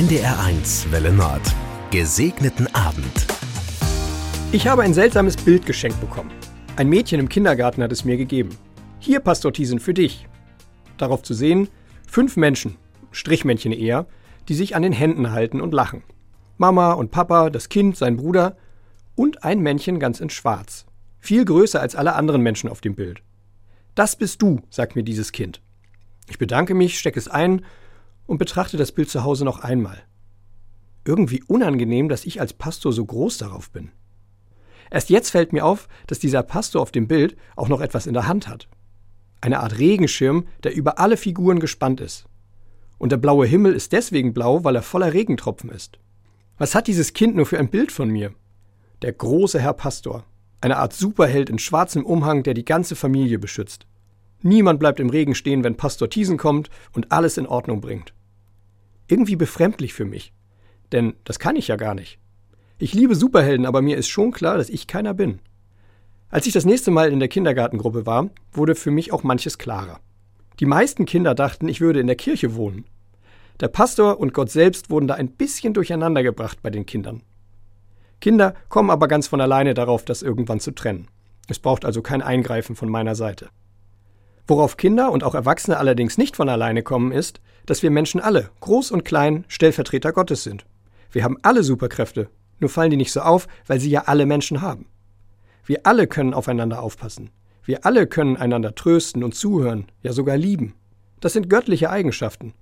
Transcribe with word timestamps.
NDR1 0.00 0.90
Welle 0.92 1.12
Nord. 1.12 1.42
Gesegneten 1.90 2.74
Abend. 2.74 3.26
Ich 4.50 4.66
habe 4.66 4.80
ein 4.80 4.94
seltsames 4.94 5.36
Bild 5.36 5.66
geschenkt 5.66 6.00
bekommen. 6.00 6.30
Ein 6.76 6.88
Mädchen 6.88 7.20
im 7.20 7.28
Kindergarten 7.28 7.82
hat 7.82 7.92
es 7.92 8.06
mir 8.06 8.16
gegeben. 8.16 8.56
Hier, 8.98 9.20
Pastor 9.20 9.52
Thiesen, 9.52 9.78
für 9.78 9.92
dich. 9.92 10.26
Darauf 10.96 11.22
zu 11.22 11.34
sehen, 11.34 11.68
fünf 12.06 12.38
Menschen, 12.38 12.78
Strichmännchen 13.12 13.72
eher, 13.72 14.06
die 14.48 14.54
sich 14.54 14.74
an 14.74 14.80
den 14.80 14.94
Händen 14.94 15.32
halten 15.32 15.60
und 15.60 15.74
lachen. 15.74 16.02
Mama 16.56 16.94
und 16.94 17.10
Papa, 17.10 17.50
das 17.50 17.68
Kind, 17.68 17.94
sein 17.98 18.16
Bruder 18.16 18.56
und 19.16 19.44
ein 19.44 19.60
Männchen 19.60 20.00
ganz 20.00 20.18
in 20.20 20.30
Schwarz. 20.30 20.86
Viel 21.18 21.44
größer 21.44 21.78
als 21.78 21.94
alle 21.94 22.14
anderen 22.14 22.40
Menschen 22.40 22.70
auf 22.70 22.80
dem 22.80 22.94
Bild. 22.94 23.22
Das 23.94 24.16
bist 24.16 24.40
du, 24.40 24.62
sagt 24.70 24.96
mir 24.96 25.02
dieses 25.02 25.30
Kind. 25.32 25.60
Ich 26.26 26.38
bedanke 26.38 26.72
mich, 26.72 26.98
stecke 26.98 27.18
es 27.18 27.28
ein 27.28 27.66
und 28.30 28.38
betrachte 28.38 28.76
das 28.76 28.92
Bild 28.92 29.10
zu 29.10 29.24
Hause 29.24 29.44
noch 29.44 29.58
einmal. 29.58 30.00
Irgendwie 31.04 31.42
unangenehm, 31.48 32.08
dass 32.08 32.24
ich 32.24 32.40
als 32.40 32.52
Pastor 32.52 32.92
so 32.92 33.04
groß 33.04 33.38
darauf 33.38 33.72
bin. 33.72 33.90
Erst 34.88 35.10
jetzt 35.10 35.30
fällt 35.30 35.52
mir 35.52 35.64
auf, 35.64 35.88
dass 36.06 36.20
dieser 36.20 36.44
Pastor 36.44 36.80
auf 36.80 36.92
dem 36.92 37.08
Bild 37.08 37.36
auch 37.56 37.68
noch 37.68 37.80
etwas 37.80 38.06
in 38.06 38.14
der 38.14 38.28
Hand 38.28 38.46
hat. 38.46 38.68
Eine 39.40 39.58
Art 39.58 39.80
Regenschirm, 39.80 40.46
der 40.62 40.76
über 40.76 41.00
alle 41.00 41.16
Figuren 41.16 41.58
gespannt 41.58 42.00
ist. 42.00 42.26
Und 42.98 43.10
der 43.10 43.16
blaue 43.16 43.46
Himmel 43.46 43.74
ist 43.74 43.90
deswegen 43.90 44.32
blau, 44.32 44.62
weil 44.62 44.76
er 44.76 44.82
voller 44.82 45.12
Regentropfen 45.12 45.68
ist. 45.68 45.98
Was 46.56 46.76
hat 46.76 46.86
dieses 46.86 47.14
Kind 47.14 47.34
nur 47.34 47.46
für 47.46 47.58
ein 47.58 47.68
Bild 47.68 47.90
von 47.90 48.10
mir? 48.10 48.32
Der 49.02 49.12
große 49.12 49.58
Herr 49.58 49.74
Pastor. 49.74 50.22
Eine 50.60 50.76
Art 50.76 50.92
Superheld 50.92 51.50
in 51.50 51.58
schwarzem 51.58 52.06
Umhang, 52.06 52.44
der 52.44 52.54
die 52.54 52.64
ganze 52.64 52.94
Familie 52.94 53.40
beschützt. 53.40 53.86
Niemand 54.40 54.78
bleibt 54.78 55.00
im 55.00 55.10
Regen 55.10 55.34
stehen, 55.34 55.64
wenn 55.64 55.76
Pastor 55.76 56.08
Thiesen 56.08 56.38
kommt 56.38 56.70
und 56.92 57.10
alles 57.10 57.36
in 57.36 57.48
Ordnung 57.48 57.80
bringt 57.80 58.14
irgendwie 59.10 59.36
befremdlich 59.36 59.92
für 59.92 60.04
mich. 60.04 60.32
Denn 60.92 61.14
das 61.24 61.38
kann 61.38 61.56
ich 61.56 61.68
ja 61.68 61.76
gar 61.76 61.94
nicht. 61.94 62.18
Ich 62.78 62.94
liebe 62.94 63.14
Superhelden, 63.14 63.66
aber 63.66 63.82
mir 63.82 63.96
ist 63.96 64.08
schon 64.08 64.30
klar, 64.30 64.56
dass 64.56 64.70
ich 64.70 64.86
keiner 64.86 65.14
bin. 65.14 65.40
Als 66.30 66.46
ich 66.46 66.52
das 66.52 66.64
nächste 66.64 66.90
Mal 66.90 67.12
in 67.12 67.18
der 67.18 67.28
Kindergartengruppe 67.28 68.06
war, 68.06 68.30
wurde 68.52 68.74
für 68.74 68.90
mich 68.90 69.12
auch 69.12 69.22
manches 69.22 69.58
klarer. 69.58 70.00
Die 70.60 70.66
meisten 70.66 71.04
Kinder 71.04 71.34
dachten, 71.34 71.68
ich 71.68 71.80
würde 71.80 72.00
in 72.00 72.06
der 72.06 72.16
Kirche 72.16 72.54
wohnen. 72.54 72.84
Der 73.60 73.68
Pastor 73.68 74.18
und 74.20 74.32
Gott 74.32 74.50
selbst 74.50 74.90
wurden 74.90 75.08
da 75.08 75.14
ein 75.14 75.32
bisschen 75.32 75.74
durcheinander 75.74 76.22
gebracht 76.22 76.62
bei 76.62 76.70
den 76.70 76.86
Kindern. 76.86 77.22
Kinder 78.20 78.54
kommen 78.68 78.90
aber 78.90 79.08
ganz 79.08 79.26
von 79.26 79.40
alleine 79.40 79.74
darauf, 79.74 80.04
das 80.04 80.22
irgendwann 80.22 80.60
zu 80.60 80.70
trennen. 80.70 81.08
Es 81.48 81.58
braucht 81.58 81.84
also 81.84 82.00
kein 82.00 82.22
Eingreifen 82.22 82.76
von 82.76 82.88
meiner 82.88 83.14
Seite. 83.14 83.48
Worauf 84.50 84.76
Kinder 84.76 85.12
und 85.12 85.22
auch 85.22 85.36
Erwachsene 85.36 85.76
allerdings 85.76 86.18
nicht 86.18 86.34
von 86.34 86.48
alleine 86.48 86.82
kommen, 86.82 87.12
ist, 87.12 87.40
dass 87.66 87.84
wir 87.84 87.90
Menschen 87.92 88.20
alle, 88.20 88.50
groß 88.58 88.90
und 88.90 89.04
klein, 89.04 89.44
Stellvertreter 89.46 90.12
Gottes 90.12 90.42
sind. 90.42 90.66
Wir 91.12 91.22
haben 91.22 91.36
alle 91.42 91.62
Superkräfte, 91.62 92.28
nur 92.58 92.68
fallen 92.68 92.90
die 92.90 92.96
nicht 92.96 93.12
so 93.12 93.20
auf, 93.20 93.46
weil 93.68 93.78
sie 93.78 93.90
ja 93.90 94.06
alle 94.06 94.26
Menschen 94.26 94.60
haben. 94.60 94.86
Wir 95.64 95.86
alle 95.86 96.08
können 96.08 96.34
aufeinander 96.34 96.82
aufpassen. 96.82 97.30
Wir 97.62 97.86
alle 97.86 98.08
können 98.08 98.36
einander 98.36 98.74
trösten 98.74 99.22
und 99.22 99.36
zuhören, 99.36 99.86
ja 100.02 100.12
sogar 100.12 100.36
lieben. 100.36 100.74
Das 101.20 101.32
sind 101.32 101.48
göttliche 101.48 101.90
Eigenschaften. 101.90 102.52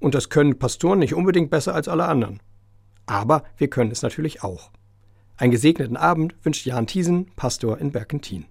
Und 0.00 0.14
das 0.14 0.30
können 0.30 0.58
Pastoren 0.58 1.00
nicht 1.00 1.12
unbedingt 1.12 1.50
besser 1.50 1.74
als 1.74 1.88
alle 1.88 2.06
anderen. 2.06 2.40
Aber 3.04 3.44
wir 3.58 3.68
können 3.68 3.90
es 3.90 4.00
natürlich 4.00 4.42
auch. 4.42 4.70
Einen 5.36 5.52
gesegneten 5.52 5.98
Abend 5.98 6.36
wünscht 6.42 6.64
Jan 6.64 6.86
Thiesen, 6.86 7.26
Pastor 7.36 7.76
in 7.76 7.92
Berkentin. 7.92 8.46